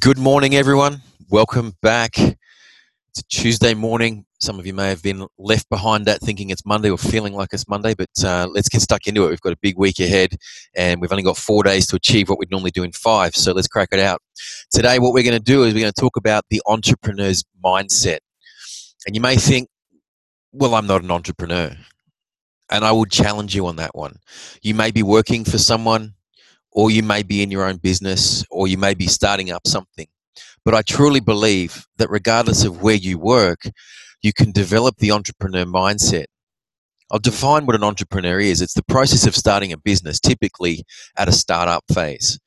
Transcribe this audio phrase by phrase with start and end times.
[0.00, 1.02] Good morning, everyone.
[1.28, 2.16] Welcome back.
[2.18, 4.24] It's Tuesday morning.
[4.40, 7.50] Some of you may have been left behind that thinking it's Monday or feeling like
[7.52, 9.28] it's Monday, but uh, let's get stuck into it.
[9.28, 10.34] We've got a big week ahead
[10.74, 13.36] and we've only got four days to achieve what we'd normally do in five.
[13.36, 14.22] So let's crack it out.
[14.70, 18.20] Today, what we're going to do is we're going to talk about the entrepreneur's mindset.
[19.06, 19.68] And you may think,
[20.52, 21.76] well, I'm not an entrepreneur.
[22.70, 24.16] And I would challenge you on that one.
[24.62, 26.14] You may be working for someone,
[26.72, 30.06] or you may be in your own business, or you may be starting up something.
[30.64, 33.62] But I truly believe that regardless of where you work,
[34.22, 36.26] you can develop the entrepreneur mindset.
[37.10, 38.62] I'll define what an entrepreneur is.
[38.62, 40.84] It's the process of starting a business, typically
[41.16, 42.40] at a startup phase,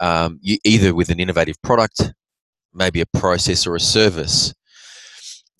[0.00, 2.12] um, you, either with an innovative product,
[2.72, 4.54] maybe a process or a service.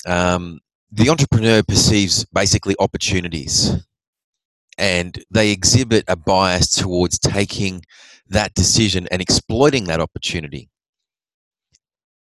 [0.06, 0.60] Um,
[0.92, 3.82] the entrepreneur perceives basically opportunities
[4.78, 7.82] and they exhibit a bias towards taking
[8.32, 10.68] that decision and exploiting that opportunity.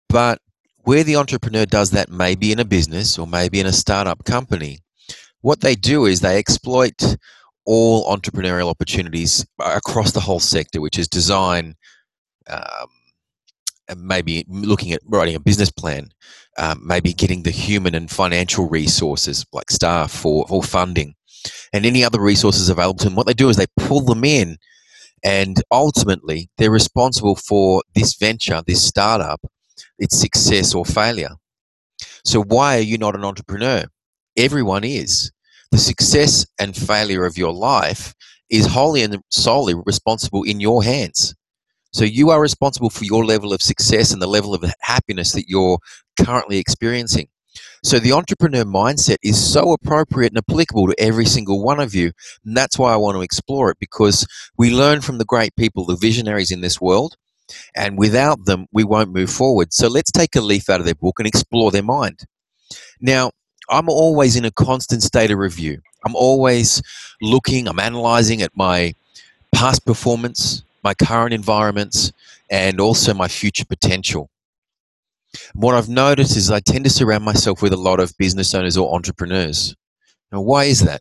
[0.08, 0.38] But
[0.78, 4.78] where the entrepreneur does that, maybe in a business or maybe in a startup company,
[5.40, 7.16] what they do is they exploit
[7.66, 11.74] all entrepreneurial opportunities across the whole sector, which is design,
[12.48, 12.88] um,
[13.96, 16.10] maybe looking at writing a business plan,
[16.58, 21.14] um, maybe getting the human and financial resources like staff or, or funding,
[21.72, 23.14] and any other resources available to them.
[23.14, 24.58] What they do is they pull them in
[25.24, 29.40] and ultimately, they're responsible for this venture, this startup,
[29.98, 31.30] its success or failure.
[32.24, 33.84] So, why are you not an entrepreneur?
[34.36, 35.32] Everyone is.
[35.70, 38.14] The success and failure of your life
[38.50, 41.34] is wholly and solely responsible in your hands.
[41.92, 45.48] So, you are responsible for your level of success and the level of happiness that
[45.48, 45.78] you're
[46.20, 47.28] currently experiencing.
[47.84, 52.12] So the entrepreneur mindset is so appropriate and applicable to every single one of you.
[52.42, 55.84] And that's why I want to explore it because we learn from the great people,
[55.84, 57.18] the visionaries in this world.
[57.76, 59.74] And without them, we won't move forward.
[59.74, 62.24] So let's take a leaf out of their book and explore their mind.
[63.02, 63.32] Now,
[63.68, 65.82] I'm always in a constant state of review.
[66.06, 66.82] I'm always
[67.20, 68.94] looking, I'm analyzing at my
[69.54, 72.12] past performance, my current environments,
[72.50, 74.30] and also my future potential.
[75.54, 78.76] What I've noticed is I tend to surround myself with a lot of business owners
[78.76, 79.74] or entrepreneurs.
[80.32, 81.00] Now, why is that?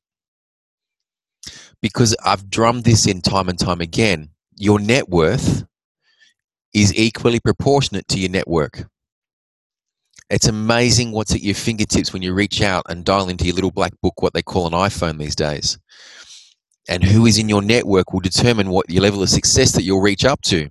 [1.81, 4.29] Because I've drummed this in time and time again.
[4.55, 5.65] Your net worth
[6.73, 8.85] is equally proportionate to your network.
[10.29, 13.71] It's amazing what's at your fingertips when you reach out and dial into your little
[13.71, 15.77] black book, what they call an iPhone these days.
[16.89, 20.01] And who is in your network will determine what your level of success that you'll
[20.01, 20.69] reach up to.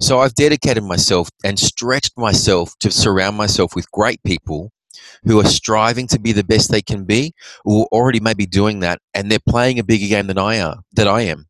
[0.00, 4.70] So I've dedicated myself and stretched myself to surround myself with great people
[5.24, 7.32] who are striving to be the best they can be,
[7.64, 11.08] or already maybe doing that, and they're playing a bigger game than I are, that
[11.08, 11.46] I am.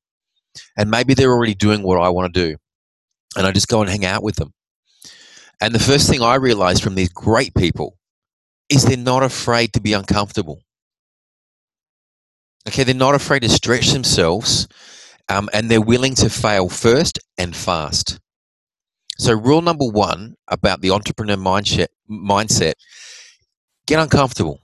[0.76, 2.56] And maybe they're already doing what I want to do.
[3.36, 4.52] And I just go and hang out with them.
[5.60, 7.96] And the first thing I realized from these great people
[8.68, 10.60] is they're not afraid to be uncomfortable.
[12.68, 14.68] Okay, they're not afraid to stretch themselves
[15.28, 18.20] um, and they're willing to fail first and fast.
[19.18, 22.74] So, rule number one about the entrepreneur mindset, mindset
[23.86, 24.60] get uncomfortable.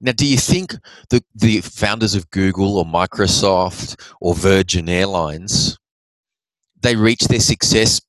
[0.00, 0.74] Now, do you think
[1.10, 5.78] the, the founders of Google or Microsoft or Virgin Airlines,
[6.80, 8.00] they reached their success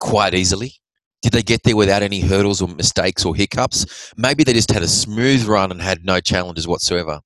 [0.00, 0.74] quite easily?
[1.20, 4.12] Did they get there without any hurdles or mistakes or hiccups?
[4.16, 7.20] Maybe they just had a smooth run and had no challenges whatsoever.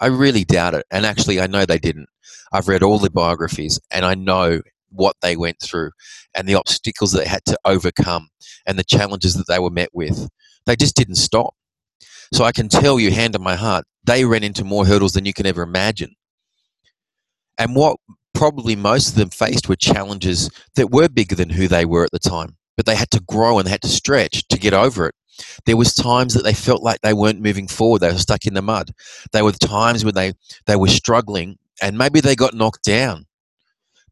[0.00, 0.84] I really doubt it.
[0.90, 2.08] And actually, I know they didn't.
[2.52, 4.60] I've read all the biographies and I know
[4.92, 5.90] what they went through
[6.34, 8.28] and the obstacles that they had to overcome
[8.66, 10.28] and the challenges that they were met with.
[10.66, 11.54] They just didn't stop.
[12.32, 15.26] So I can tell you, hand on my heart, they ran into more hurdles than
[15.26, 16.14] you can ever imagine.
[17.58, 17.98] And what
[18.34, 22.10] probably most of them faced were challenges that were bigger than who they were at
[22.10, 25.08] the time, but they had to grow and they had to stretch to get over
[25.08, 25.14] it.
[25.66, 28.54] There was times that they felt like they weren't moving forward; they were stuck in
[28.54, 28.92] the mud.
[29.32, 30.34] There were times when they
[30.66, 33.26] they were struggling, and maybe they got knocked down.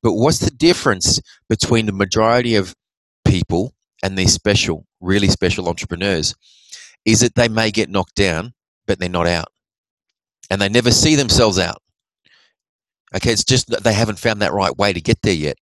[0.02, 2.74] But what's the difference between the majority of
[3.24, 6.34] people and these special, really special entrepreneurs?
[7.04, 8.52] Is that they may get knocked down,
[8.86, 9.48] but they're not out.
[10.50, 11.82] And they never see themselves out.
[13.14, 15.56] Okay, it's just that they haven't found that right way to get there yet.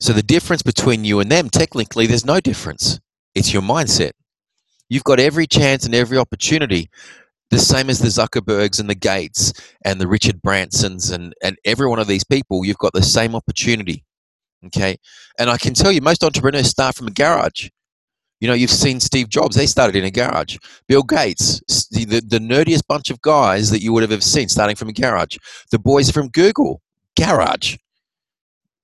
[0.00, 2.98] So the difference between you and them, technically, there's no difference.
[3.34, 4.12] It's your mindset.
[4.88, 6.90] You've got every chance and every opportunity
[7.50, 9.52] the same as the Zuckerbergs and the Gates
[9.84, 13.34] and the Richard Bransons and, and every one of these people, you've got the same
[13.34, 14.04] opportunity.
[14.66, 14.96] Okay.
[15.38, 17.68] And I can tell you, most entrepreneurs start from a garage.
[18.40, 20.56] You know, you've seen Steve Jobs, they started in a garage.
[20.88, 21.60] Bill Gates,
[21.90, 24.94] the, the, nerdiest bunch of guys that you would have ever seen starting from a
[24.94, 25.36] garage.
[25.70, 26.80] The boys from Google,
[27.18, 27.76] garage.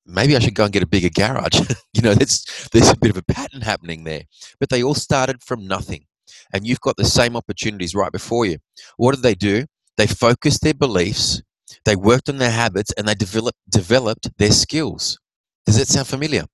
[0.04, 1.58] maybe I should go and get a bigger garage.
[1.94, 4.24] you know, there's, there's a bit of a pattern happening there.
[4.60, 6.04] But they all started from nothing.
[6.52, 8.58] And you've got the same opportunities right before you.
[8.96, 9.66] What did they do?
[9.96, 11.43] They focused their beliefs,
[11.84, 15.19] they worked on their habits, and they developed, developed their skills.
[15.64, 16.44] Does that sound familiar?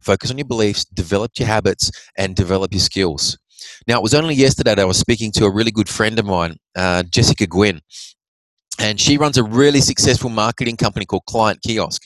[0.00, 3.38] Focus on your beliefs, develop your habits, and develop your skills.
[3.86, 6.24] Now, it was only yesterday that I was speaking to a really good friend of
[6.24, 7.80] mine, uh, Jessica Gwynn,
[8.78, 12.02] and she runs a really successful marketing company called Client Kiosk.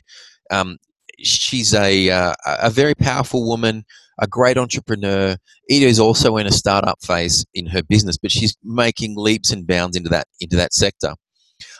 [0.50, 0.78] Um,
[1.18, 3.84] she's a, uh, a very powerful woman,
[4.18, 5.36] a great entrepreneur.
[5.70, 9.66] Ida is also in a startup phase in her business, but she's making leaps and
[9.66, 11.14] bounds into that into that sector.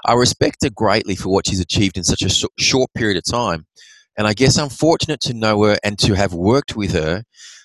[0.04, 3.24] I respect her greatly for what she's achieved in such a sh- short period of
[3.24, 3.66] time,
[4.16, 7.24] and I guess I'm fortunate to know her and to have worked with her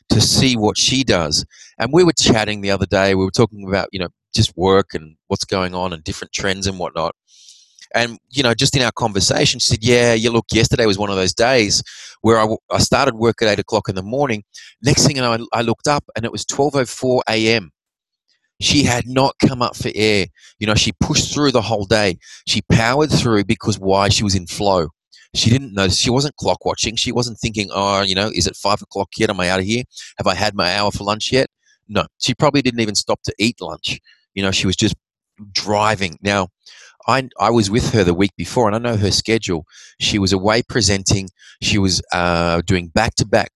[0.09, 1.45] to see what she does.
[1.77, 3.15] And we were chatting the other day.
[3.15, 6.67] We were talking about you know just work and what's going on and different trends
[6.67, 7.15] and whatnot.
[7.95, 11.09] And, you know, just in our conversation, she said, Yeah, you look, yesterday was one
[11.09, 11.81] of those days
[12.21, 14.43] where I, I started work at 8 o'clock in the morning.
[14.81, 17.71] Next thing know, I, I looked up and it was 12.04 a.m.
[18.61, 20.27] She had not come up for air.
[20.59, 22.17] You know, she pushed through the whole day.
[22.45, 24.09] She powered through because why?
[24.09, 24.89] She was in flow.
[25.33, 25.87] She didn't know.
[25.87, 26.95] She wasn't clock watching.
[26.95, 29.29] She wasn't thinking, oh, you know, is it five o'clock yet?
[29.29, 29.83] Am I out of here?
[30.17, 31.47] Have I had my hour for lunch yet?
[31.87, 32.05] No.
[32.19, 33.99] She probably didn't even stop to eat lunch.
[34.33, 34.95] You know, she was just
[35.53, 36.17] driving.
[36.21, 36.49] Now,
[37.09, 39.65] I, I was with her the week before and I know her schedule.
[39.99, 41.29] She was away presenting,
[41.61, 43.51] she was uh, doing back to back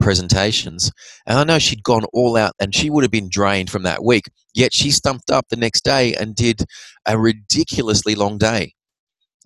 [0.00, 0.92] presentations.
[1.26, 4.04] And I know she'd gone all out and she would have been drained from that
[4.04, 4.26] week.
[4.54, 6.62] Yet she stumped up the next day and did
[7.06, 8.74] a ridiculously long day.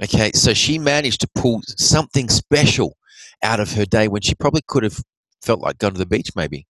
[0.03, 2.97] Okay, so she managed to pull something special
[3.43, 5.01] out of her day when she probably could have
[5.43, 6.67] felt like going to the beach, maybe.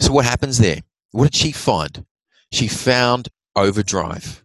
[0.00, 0.80] So, what happens there?
[1.12, 2.04] What did she find?
[2.52, 4.44] She found overdrive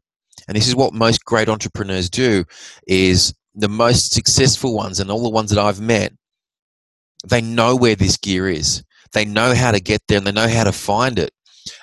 [0.53, 2.45] and this is what most great entrepreneurs do
[2.85, 6.13] is the most successful ones and all the ones that I've met,
[7.27, 8.83] they know where this gear is.
[9.13, 11.31] They know how to get there and they know how to find it.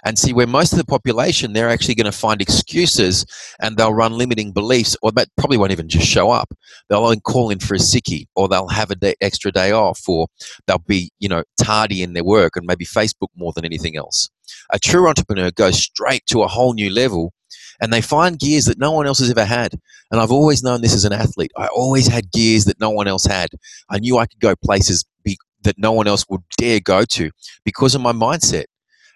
[0.04, 3.26] And see, where most of the population, they're actually going to find excuses
[3.60, 6.52] and they'll run limiting beliefs, or that probably won't even just show up.
[6.88, 10.28] They'll call in for a sickie, or they'll have an day, extra day off, or
[10.68, 14.30] they'll be, you know, tardy in their work and maybe Facebook more than anything else.
[14.72, 17.32] A true entrepreneur goes straight to a whole new level
[17.80, 19.72] and they find gears that no one else has ever had.
[20.10, 21.52] And I've always known this as an athlete.
[21.56, 23.48] I always had gears that no one else had.
[23.88, 27.30] I knew I could go places be, that no one else would dare go to
[27.64, 28.64] because of my mindset.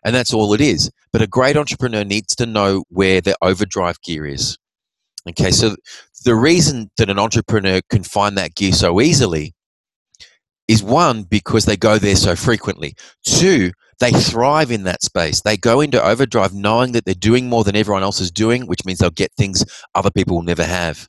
[0.04, 0.90] And that's all it is.
[1.12, 4.58] But a great entrepreneur needs to know where their overdrive gear is.
[5.28, 5.76] Okay, so
[6.24, 9.54] the reason that an entrepreneur can find that gear so easily
[10.68, 12.94] is one, because they go there so frequently.
[13.24, 15.42] Two, they thrive in that space.
[15.42, 18.84] They go into overdrive knowing that they're doing more than everyone else is doing, which
[18.84, 19.64] means they'll get things
[19.94, 21.08] other people will never have.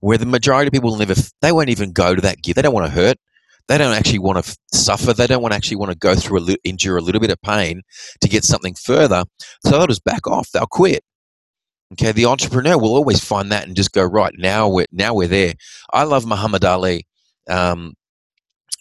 [0.00, 2.54] Where the majority of people will never, they won't even go to that gear.
[2.54, 3.16] They don't want to hurt.
[3.68, 5.12] They don't actually want to suffer.
[5.12, 7.30] They don't want to actually want to go through a li- endure a little bit
[7.30, 7.82] of pain
[8.20, 9.24] to get something further.
[9.64, 10.50] So they'll just back off.
[10.52, 11.02] They'll quit.
[11.92, 14.68] Okay, the entrepreneur will always find that and just go right now.
[14.68, 15.54] We're now we're there.
[15.92, 17.06] I love Muhammad Ali.
[17.48, 17.94] Um,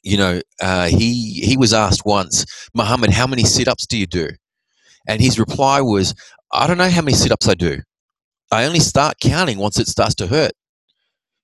[0.04, 4.30] you know, uh, he he was asked once, Muhammad, how many sit-ups do you do?
[5.08, 6.14] And his reply was,
[6.52, 7.82] I don't know how many sit-ups I do.
[8.52, 10.52] I only start counting once it starts to hurt.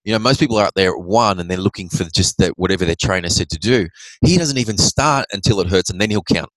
[0.03, 2.53] You know, most people are out there at one and they're looking for just that
[2.57, 3.87] whatever their trainer said to do.
[4.25, 6.49] He doesn't even start until it hurts and then he'll count.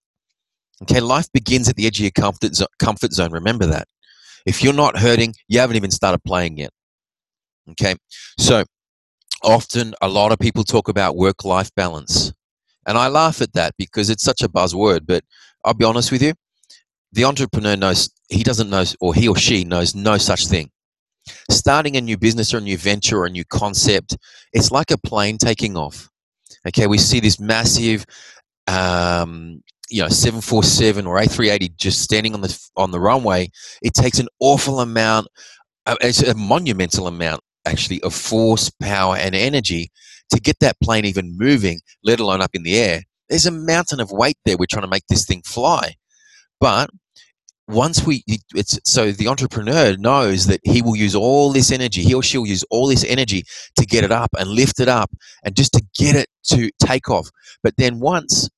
[0.83, 3.33] Okay, life begins at the edge of your comfort, comfort zone.
[3.33, 3.87] Remember that.
[4.47, 6.71] If you're not hurting, you haven't even started playing yet.
[7.71, 7.95] Okay,
[8.39, 8.65] so
[9.43, 12.33] often a lot of people talk about work life balance.
[12.87, 15.25] And I laugh at that because it's such a buzzword, but
[15.65, 16.35] I'll be honest with you.
[17.13, 20.71] The entrepreneur knows, he doesn't know, or he or she knows no such thing.
[21.51, 24.17] Starting a new business or a new venture or a new concept,
[24.53, 26.09] it's like a plane taking off.
[26.67, 28.05] Okay, we see this massive,
[28.67, 33.51] um, you know, 747 or A380 just standing on the on the runway.
[33.83, 35.29] It takes an awful amount,
[35.87, 39.91] uh, it's a monumental amount actually of force, power, and energy
[40.31, 43.03] to get that plane even moving, let alone up in the air.
[43.29, 44.57] There's a mountain of weight there.
[44.59, 45.95] We're trying to make this thing fly.
[46.61, 46.91] But
[47.69, 52.15] once we, it's so the entrepreneur knows that he will use all this energy, he
[52.15, 53.45] or she will use all this energy
[53.77, 55.11] to get it up and lift it up
[55.45, 57.31] and just to get it to take off.
[57.63, 58.51] But then once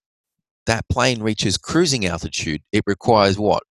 [0.66, 3.62] that plane reaches cruising altitude, it requires what?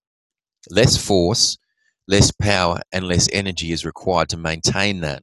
[0.69, 1.57] Less force,
[2.07, 5.21] less power and less energy is required to maintain that.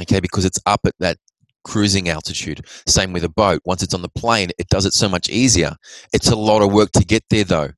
[0.00, 1.18] Okay, because it's up at that
[1.64, 2.64] cruising altitude.
[2.86, 3.60] Same with a boat.
[3.64, 5.74] Once it's on the plane, it does it so much easier.
[6.12, 7.70] It's a lot of work to get there, though.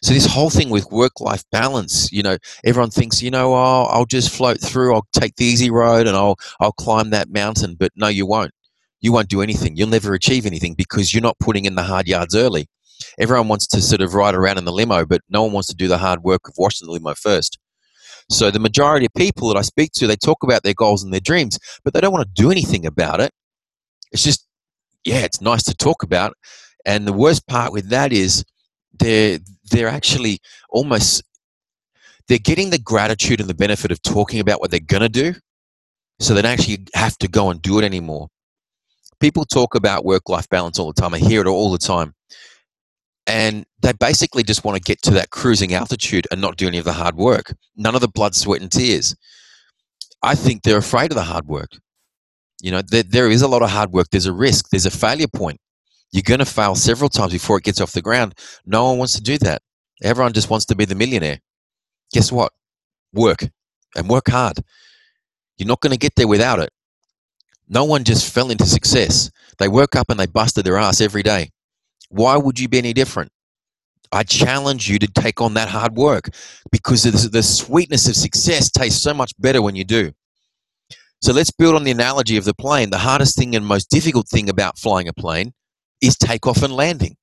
[0.00, 4.06] So this whole thing with work-life balance, you know, everyone thinks, you know, oh, I'll
[4.06, 4.94] just float through.
[4.94, 7.76] I'll take the easy road and I'll I'll climb that mountain.
[7.78, 8.52] But no, you won't.
[9.00, 9.76] you won't do anything.
[9.76, 12.66] You'll never achieve anything because you're not putting in the hard yards early.
[13.18, 15.74] Everyone wants to sort of ride around in the limo, but no one wants to
[15.74, 17.58] do the hard work of washing the limo first.
[18.28, 21.12] So the majority of people that I speak to, they talk about their goals and
[21.12, 23.32] their dreams, but they don't want to do anything about it.
[24.12, 24.46] It's just,
[25.04, 26.34] yeah, it's nice to talk about.
[26.84, 28.44] And the worst part with that is
[28.98, 29.38] they're
[29.70, 30.38] they're actually
[30.70, 31.22] almost
[32.28, 35.34] they're getting the gratitude and the benefit of talking about what they're gonna do,
[36.20, 38.28] so they don't actually have to go and do it anymore.
[39.20, 41.14] People talk about work life balance all the time.
[41.14, 42.14] I hear it all the time.
[43.26, 46.78] And they basically just want to get to that cruising altitude and not do any
[46.78, 47.54] of the hard work.
[47.76, 49.16] None of the blood, sweat, and tears.
[50.22, 51.70] I think they're afraid of the hard work.
[52.62, 54.08] You know, there, there is a lot of hard work.
[54.10, 54.70] There's a risk.
[54.70, 55.60] There's a failure point.
[56.12, 58.34] You're going to fail several times before it gets off the ground.
[58.64, 59.62] No one wants to do that.
[60.02, 61.40] Everyone just wants to be the millionaire.
[62.12, 62.52] Guess what?
[63.12, 63.48] Work
[63.96, 64.58] and work hard.
[65.58, 66.70] You're not going to get there without it.
[67.68, 69.30] No one just fell into success.
[69.58, 71.50] They woke up and they busted their ass every day.
[72.16, 73.30] Why would you be any different?
[74.10, 76.30] I challenge you to take on that hard work
[76.72, 80.12] because the sweetness of success tastes so much better when you do.
[81.20, 82.90] So let's build on the analogy of the plane.
[82.90, 85.52] The hardest thing and most difficult thing about flying a plane
[86.00, 87.16] is takeoff and landing.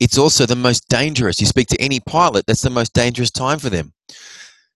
[0.00, 1.40] It's also the most dangerous.
[1.40, 3.92] You speak to any pilot, that's the most dangerous time for them.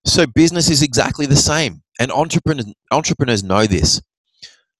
[0.04, 1.82] So business is exactly the same.
[2.00, 4.00] And entrepreneurs, know this.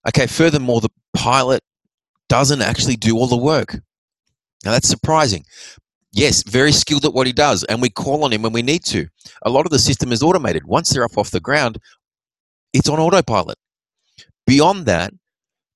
[0.09, 1.63] Okay, furthermore, the pilot
[2.33, 3.75] doesn't actually do all the work.
[4.65, 5.45] Now that's surprising.
[6.13, 8.87] Yes, very skilled at what he does, and we call on him when we need
[8.87, 9.07] to.
[9.43, 10.65] A lot of the system is automated.
[10.65, 11.77] Once they're up off the ground,
[12.73, 13.59] it's on autopilot.
[14.47, 15.13] Beyond that,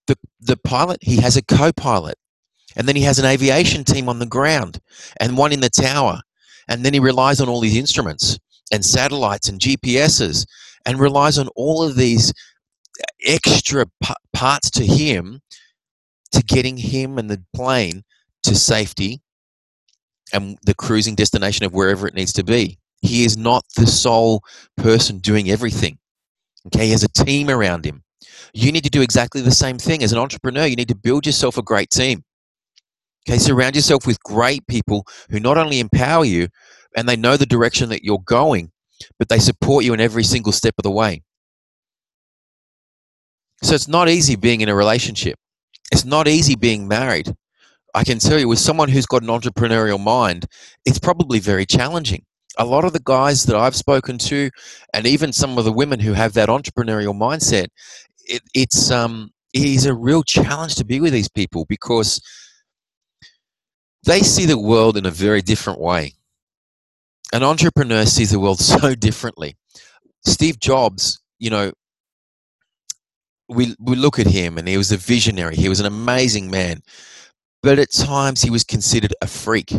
[0.07, 2.17] the, the pilot, he has a co pilot,
[2.75, 4.79] and then he has an aviation team on the ground,
[5.21, 6.23] and one in the tower,
[6.69, 8.39] and then he relies on all these instruments
[8.73, 10.47] and satellites and GPSs,
[10.87, 12.33] and relies on all of these
[13.27, 15.43] extra p- parts to him
[16.37, 18.03] to getting him and the plane
[18.45, 19.21] to safety
[20.33, 22.79] and the cruising destination of wherever it needs to be.
[23.01, 24.43] He is not the sole
[24.77, 25.99] person doing everything.
[26.67, 28.03] Okay, he has a team around him.
[28.53, 30.67] You need to do exactly the same thing as an entrepreneur.
[30.67, 32.25] You need to build yourself a great team.
[33.29, 36.49] Okay, surround yourself with great people who not only empower you
[36.97, 38.71] and they know the direction that you're going,
[39.19, 41.23] but they support you in every single step of the way.
[43.63, 45.39] So it's not easy being in a relationship.
[45.93, 47.35] It's not easy being married.
[47.95, 50.47] I can tell you, with someone who's got an entrepreneurial mind,
[50.85, 52.25] it's probably very challenging.
[52.59, 54.51] A lot of the guys that I've spoken to,
[54.93, 57.69] and even some of the women who have that entrepreneurial mindset,
[58.27, 62.21] it, it's um, it is a real challenge to be with these people because
[64.05, 66.13] they see the world in a very different way.
[67.33, 69.57] An entrepreneur sees the world so differently.
[70.27, 71.73] Steve Jobs, you know,
[73.49, 75.57] we we look at him and he was a visionary.
[75.57, 76.83] He was an amazing man.
[77.63, 79.73] But at times he was considered a freak.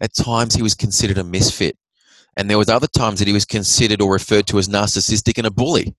[0.00, 1.76] At times he was considered a misfit.
[2.36, 5.46] And there was other times that he was considered or referred to as narcissistic and
[5.46, 5.94] a bully.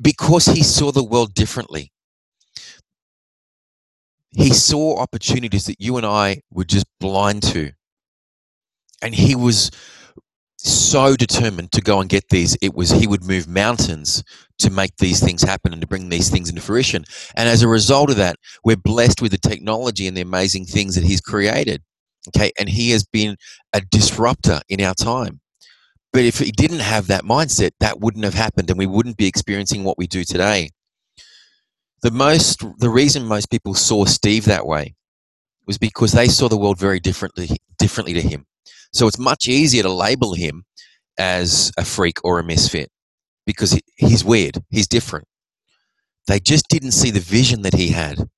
[0.00, 1.92] Because he saw the world differently.
[4.32, 7.72] He saw opportunities that you and I were just blind to.
[9.02, 9.70] And he was
[10.64, 14.22] so determined to go and get these it was he would move mountains
[14.58, 17.04] to make these things happen and to bring these things into fruition.
[17.36, 20.94] And as a result of that we're blessed with the technology and the amazing things
[20.94, 21.82] that he's created
[22.28, 22.52] okay?
[22.58, 23.36] And he has been
[23.72, 25.40] a disruptor in our time.
[26.12, 29.26] But if he didn't have that mindset that wouldn't have happened and we wouldn't be
[29.26, 30.70] experiencing what we do today.
[32.02, 34.94] The most the reason most people saw steve that way
[35.66, 38.44] was because they saw the world very differently differently to him
[38.92, 40.64] so it's much easier to label him
[41.18, 42.90] as a freak or a misfit
[43.46, 45.26] because he's weird, he's different.
[46.28, 48.28] They just didn't see the vision that he had.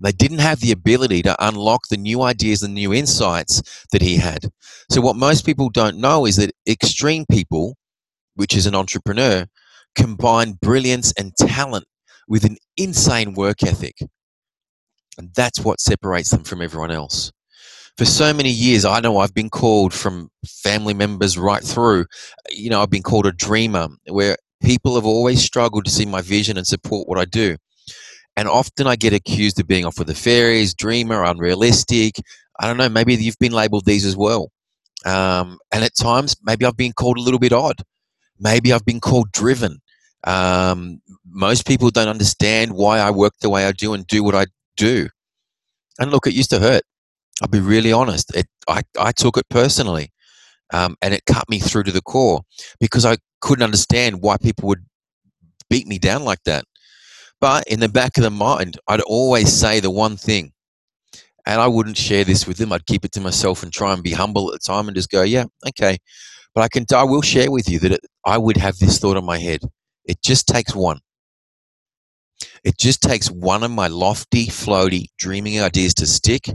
[0.00, 4.16] They didn't have the ability to unlock the new ideas and new insights that he
[4.16, 4.50] had.
[4.90, 7.76] So, what most people don't know is that extreme people,
[8.34, 9.46] which is an entrepreneur,
[9.94, 11.86] combine brilliance and talent
[12.28, 13.96] with an insane work ethic.
[15.16, 17.32] And that's what separates them from everyone else
[17.96, 22.06] for so many years, I know I've been called from family members right through.
[22.50, 26.20] You know, I've been called a dreamer, where people have always struggled to see my
[26.20, 27.56] vision and support what I do.
[28.36, 32.16] And often I get accused of being off with the fairies, dreamer, unrealistic.
[32.58, 34.50] I don't know, maybe you've been labeled these as well.
[35.06, 37.76] Um, and at times, maybe I've been called a little bit odd.
[38.40, 39.78] Maybe I've been called driven.
[40.24, 44.34] Um, most people don't understand why I work the way I do and do what
[44.34, 44.46] I
[44.76, 45.08] do.
[46.00, 46.82] And look, it used to hurt.
[47.42, 48.34] I'll be really honest.
[48.34, 50.10] It, I, I took it personally,
[50.72, 52.42] um, and it cut me through to the core
[52.80, 54.84] because I couldn't understand why people would
[55.68, 56.64] beat me down like that.
[57.40, 60.52] But in the back of the mind, I'd always say the one thing.
[61.46, 62.72] And I wouldn't share this with them.
[62.72, 65.10] I'd keep it to myself and try and be humble at the time and just
[65.10, 65.98] go, yeah, okay.
[66.54, 69.18] But I can, I will share with you that it, I would have this thought
[69.18, 69.60] in my head.
[70.06, 71.00] It just takes one.
[72.64, 76.48] It just takes one of my lofty, floaty, dreaming ideas to stick,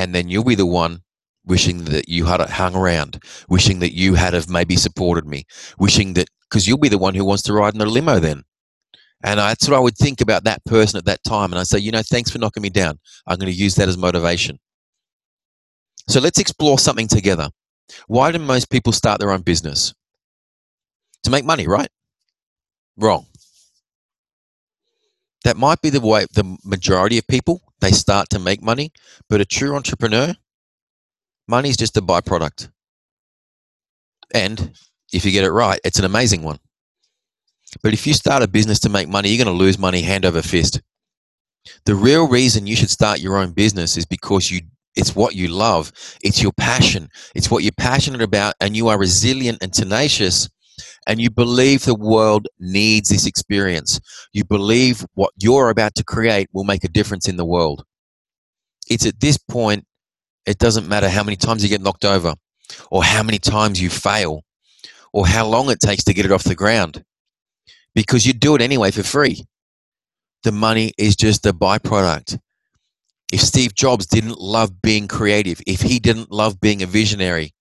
[0.00, 1.02] and then you'll be the one
[1.44, 5.44] wishing that you had hung around, wishing that you had have maybe supported me,
[5.78, 8.42] wishing that because you'll be the one who wants to ride in a limo then.
[9.22, 11.52] And that's what I would think about that person at that time.
[11.52, 12.98] And I say, you know, thanks for knocking me down.
[13.26, 14.58] I'm going to use that as motivation.
[16.08, 17.50] So let's explore something together.
[18.06, 19.92] Why do most people start their own business?
[21.24, 21.90] To make money, right?
[22.96, 23.26] Wrong.
[25.44, 28.92] That might be the way the majority of people they start to make money,
[29.28, 30.34] but a true entrepreneur,
[31.48, 32.70] money is just a byproduct.
[34.34, 34.72] And
[35.12, 36.58] if you get it right, it's an amazing one.
[37.82, 40.26] But if you start a business to make money, you're going to lose money hand
[40.26, 40.80] over fist.
[41.84, 44.62] The real reason you should start your own business is because you
[44.96, 45.92] it's what you love.
[46.22, 47.08] It's your passion.
[47.36, 50.48] It's what you're passionate about and you are resilient and tenacious
[51.06, 54.00] and you believe the world needs this experience.
[54.32, 57.84] You believe what you're about to create will make a difference in the world.
[58.88, 59.84] It's at this point
[60.46, 62.34] it doesn't matter how many times you get knocked over
[62.90, 64.42] or how many times you fail
[65.12, 67.04] or how long it takes to get it off the ground
[67.94, 69.44] because you do it anyway for free.
[70.42, 72.38] The money is just a byproduct.
[73.32, 77.52] If Steve Jobs didn't love being creative, if he didn't love being a visionary,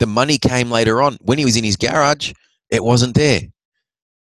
[0.00, 1.18] the money came later on.
[1.20, 2.32] When he was in his garage,
[2.70, 3.42] it wasn't there.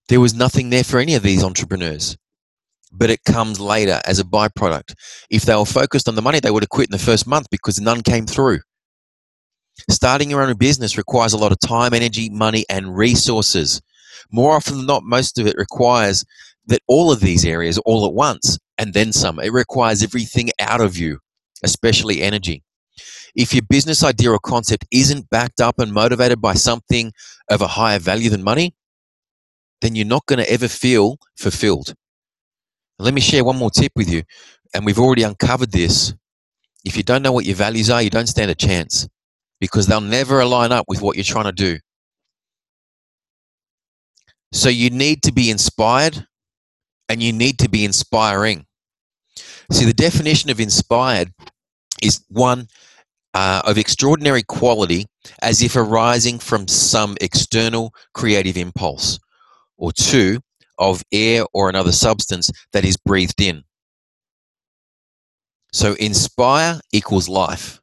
[0.09, 2.17] There was nothing there for any of these entrepreneurs.
[2.91, 4.95] But it comes later as a byproduct.
[5.29, 7.47] If they were focused on the money, they would have quit in the first month
[7.51, 8.59] because none came through.
[9.89, 13.81] Starting your own business requires a lot of time, energy, money, and resources.
[14.31, 16.25] More often than not, most of it requires
[16.67, 19.39] that all of these areas all at once and then some.
[19.39, 21.19] It requires everything out of you,
[21.63, 22.63] especially energy.
[23.35, 27.11] If your business idea or concept isn't backed up and motivated by something
[27.49, 28.75] of a higher value than money,
[29.81, 31.93] then you're not going to ever feel fulfilled.
[32.99, 34.23] Let me share one more tip with you,
[34.73, 36.13] and we've already uncovered this.
[36.83, 39.07] If you don't know what your values are, you don't stand a chance
[39.59, 41.79] because they'll never align up with what you're trying to do.
[44.53, 46.25] So you need to be inspired
[47.09, 48.65] and you need to be inspiring.
[49.71, 51.33] See, the definition of inspired
[52.01, 52.67] is one
[53.37, 55.05] uh, of extraordinary quality
[55.43, 59.19] as if arising from some external creative impulse,
[59.77, 60.39] or two,
[60.79, 63.63] of air or another substance that is breathed in.
[65.71, 67.79] So inspire equals life,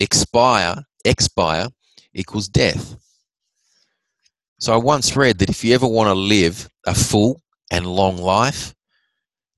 [0.00, 1.68] expire, expire
[2.12, 2.96] equals death.
[4.58, 7.40] So I once read that if you ever want to live a full
[7.70, 8.74] and long life,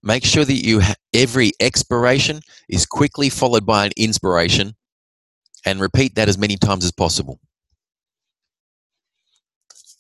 [0.03, 4.75] make sure that you ha- every expiration is quickly followed by an inspiration
[5.64, 7.40] and repeat that as many times as possible.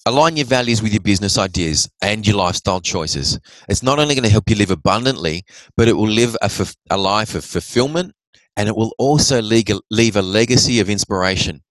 [0.06, 3.38] Align your values with your business ideas and your lifestyle choices.
[3.68, 5.44] It's not only going to help you live abundantly,
[5.76, 6.50] but it will live a,
[6.90, 8.14] a life of fulfillment
[8.56, 11.62] and it will also leave a, leave a legacy of inspiration.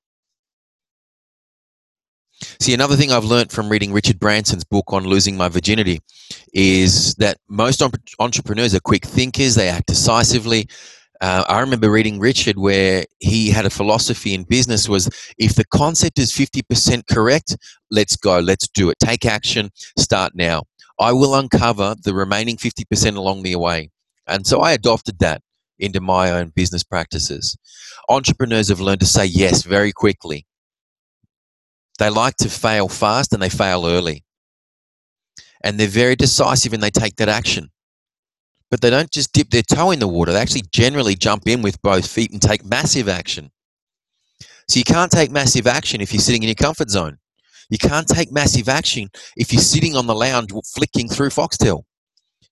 [2.60, 6.00] See, another thing I've learned from reading Richard Branson's book on losing my virginity
[6.54, 7.82] is that most
[8.19, 10.67] entrepreneurs are quick thinkers, they act decisively.
[11.19, 15.65] Uh, I remember reading Richard where he had a philosophy in business was if the
[15.65, 17.58] concept is 50% correct,
[17.89, 18.97] let's go, let's do it.
[18.99, 20.63] Take action, start now.
[20.99, 23.89] I will uncover the remaining 50% along the way.
[24.27, 25.41] And so I adopted that
[25.80, 27.58] into my own business practices.
[28.10, 30.45] Entrepreneurs have learned to say yes very quickly.
[31.99, 34.23] They like to fail fast and they fail early.
[35.63, 37.69] And they're very decisive and they take that action.
[38.69, 41.62] But they don't just dip their toe in the water, they actually generally jump in
[41.62, 43.51] with both feet and take massive action.
[44.67, 47.17] So you can't take massive action if you're sitting in your comfort zone.
[47.69, 51.84] You can't take massive action if you're sitting on the lounge flicking through Foxtel.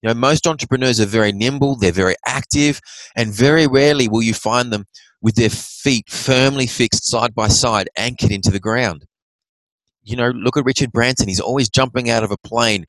[0.01, 2.80] You know, most entrepreneurs are very nimble, they're very active,
[3.15, 4.86] and very rarely will you find them
[5.21, 9.06] with their feet firmly fixed side by side, anchored into the ground
[10.06, 11.28] you know, look at Richard Branson.
[11.28, 12.86] He's always jumping out of a plane,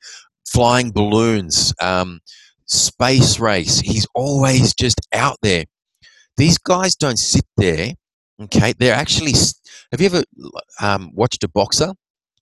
[0.47, 2.21] flying balloons, um,
[2.67, 3.79] space race.
[3.79, 5.65] He's always just out there.
[6.37, 7.93] These guys don't sit there.
[8.39, 9.33] Okay, they're actually.
[9.91, 10.23] Have you ever
[10.79, 11.93] um, watched a boxer?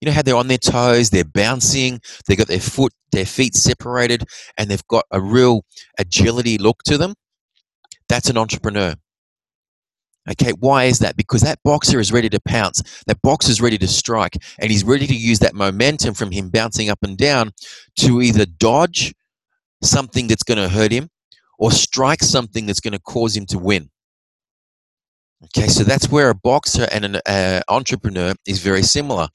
[0.02, 3.56] You know how they're on their toes, they're bouncing, they've got their foot, their feet
[3.56, 4.24] separated,
[4.58, 5.64] and they've got a real
[5.98, 7.16] agility look to them.
[8.10, 8.96] That's an entrepreneur.
[10.30, 11.16] Okay, why is that?
[11.16, 12.82] Because that boxer is ready to pounce.
[13.08, 16.50] That boxer is ready to strike, and he's ready to use that momentum from him
[16.50, 17.52] bouncing up and down
[18.00, 19.14] to either dodge
[19.86, 21.10] something that's going to hurt him
[21.58, 23.90] or strike something that's going to cause him to win.
[25.46, 29.28] Okay, so that's where a boxer and an uh, entrepreneur is very similar.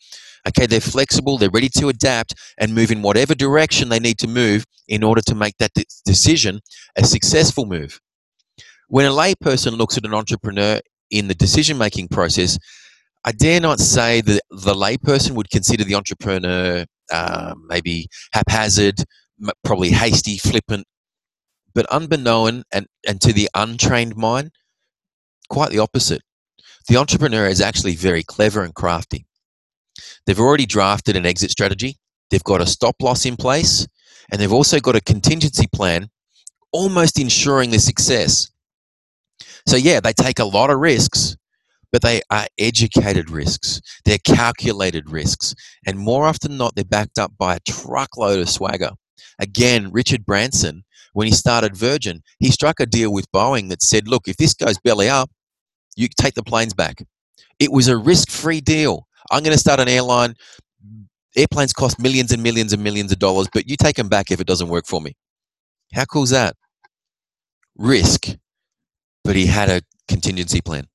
[0.48, 4.26] Okay, they're flexible, they're ready to adapt and move in whatever direction they need to
[4.26, 6.60] move in order to make that de- decision
[6.96, 8.00] a successful move.
[8.88, 12.58] When a layperson looks at an entrepreneur in the decision making process,
[13.24, 18.96] I dare not say that the layperson would consider the entrepreneur uh, maybe haphazard,
[19.64, 20.86] probably hasty, flippant,
[21.74, 24.50] but unbeknown and, and to the untrained mind,
[25.48, 26.22] quite the opposite.
[26.88, 29.26] The entrepreneur is actually very clever and crafty.
[30.26, 31.96] They've already drafted an exit strategy,
[32.30, 33.86] they've got a stop loss in place,
[34.30, 36.08] and they've also got a contingency plan,
[36.72, 38.50] almost ensuring their success.
[39.66, 41.36] So, yeah, they take a lot of risks,
[41.92, 43.80] but they are educated risks.
[44.04, 45.54] They're calculated risks.
[45.86, 48.90] And more often than not, they're backed up by a truckload of swagger.
[49.38, 54.08] Again, Richard Branson, when he started Virgin, he struck a deal with Boeing that said,
[54.08, 55.30] look, if this goes belly up,
[55.96, 57.02] you take the planes back.
[57.58, 59.06] It was a risk free deal.
[59.30, 60.34] I'm going to start an airline.
[61.36, 64.40] Airplanes cost millions and millions and millions of dollars, but you take them back if
[64.40, 65.14] it doesn't work for me.
[65.94, 66.56] How cool is that?
[67.76, 68.36] Risk,
[69.24, 70.86] but he had a contingency plan.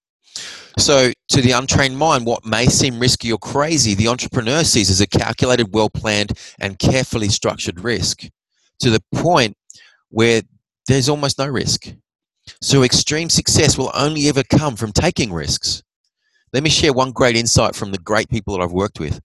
[0.78, 5.00] So, to the untrained mind, what may seem risky or crazy, the entrepreneur sees as
[5.00, 8.24] a calculated, well planned, and carefully structured risk
[8.80, 9.56] to the point
[10.10, 10.42] where
[10.88, 11.88] there's almost no risk.
[12.62, 15.82] So, extreme success will only ever come from taking risks.
[16.52, 19.20] Let me share one great insight from the great people that I've worked with.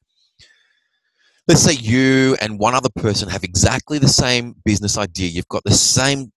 [1.49, 5.29] Let's say you and one other person have exactly the same business idea.
[5.29, 6.33] You've got the same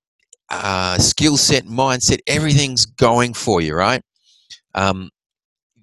[0.49, 4.01] uh, skill set, mindset, everything's going for you, right?
[4.75, 5.09] Um,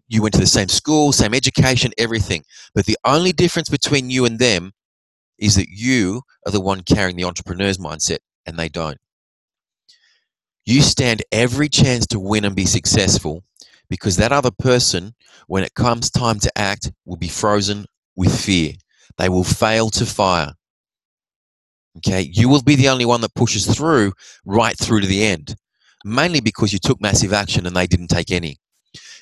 [0.09, 2.43] you went to the same school, same education, everything.
[2.75, 4.73] But the only difference between you and them
[5.39, 8.99] is that you are the one carrying the entrepreneur's mindset and they don't.
[10.67, 13.43] You stand every chance to win and be successful
[13.89, 15.15] because that other person,
[15.49, 18.75] when it comes time to act, will be frozen with fear.
[19.19, 20.55] They will fail to fire.
[21.99, 24.13] Okay, you will be the only one that pushes through
[24.45, 25.57] right through to the end,
[26.05, 28.60] mainly because you took massive action and they didn't take any.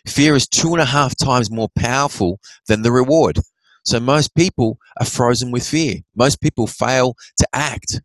[0.09, 3.39] Fear is two and a half times more powerful than the reward.
[3.85, 5.97] So most people are frozen with fear.
[6.17, 8.01] Most people fail to act.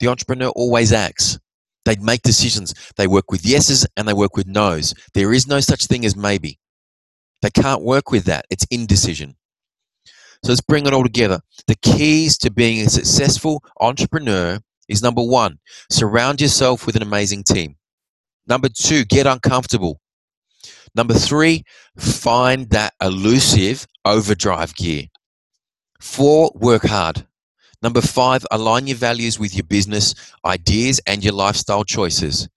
[0.00, 1.38] The entrepreneur always acts.
[1.84, 2.74] They make decisions.
[2.96, 4.94] They work with yeses and they work with nos.
[5.14, 6.58] There is no such thing as maybe.
[7.42, 8.46] They can't work with that.
[8.50, 9.36] It's indecision.
[10.44, 11.40] So let's bring it all together.
[11.66, 15.58] The keys to being a successful entrepreneur is number one,
[15.90, 17.76] surround yourself with an amazing team.
[18.46, 20.00] Number two, get uncomfortable.
[20.98, 21.62] Number three,
[21.96, 25.04] find that elusive overdrive gear.
[26.00, 27.24] Four, work hard.
[27.82, 30.12] Number five, align your values with your business
[30.44, 32.48] ideas and your lifestyle choices.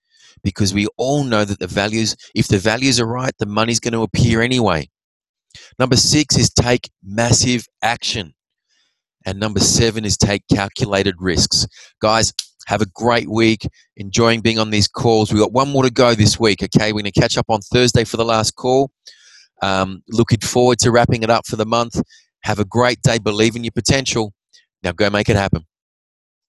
[0.44, 3.94] Because we all know that the values, if the values are right, the money's going
[3.94, 4.90] to appear anyway.
[5.78, 8.34] Number six is take massive action.
[9.24, 11.68] And number seven is take calculated risks.
[12.02, 12.34] Guys,
[12.68, 13.68] have a great week.
[13.98, 15.32] Enjoying being on these calls.
[15.32, 16.64] We've got one more to go this week.
[16.64, 18.92] Okay, we're going to catch up on Thursday for the last call.
[19.62, 22.02] Um, looking forward to wrapping it up for the month.
[22.44, 23.20] Have a great day.
[23.20, 24.34] Believe in your potential.
[24.84, 25.66] Now go make it happen.